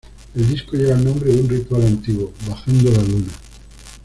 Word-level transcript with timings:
El 0.33 0.47
disco 0.49 0.75
lleva 0.75 0.97
el 0.97 1.05
nombre 1.05 1.31
de 1.31 1.41
un 1.41 1.47
ritual 1.47 1.83
antiguo, 1.83 2.33
"bajando 2.49 2.89
la 2.89 3.03
Luna". 3.03 3.29